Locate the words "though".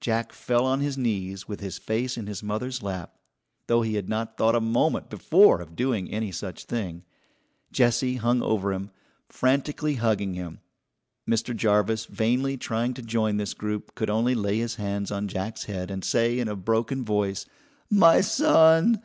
3.68-3.82